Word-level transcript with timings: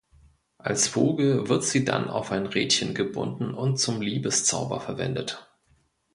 Als 0.57 0.87
Vogel 0.87 1.47
wird 1.47 1.63
sie 1.63 1.85
dann 1.85 2.09
auf 2.09 2.31
ein 2.31 2.47
Rädchen 2.47 2.95
gebunden 2.95 3.53
und 3.53 3.77
zum 3.79 4.01
Liebeszauber 4.01 4.79
verwendet. 4.79 5.47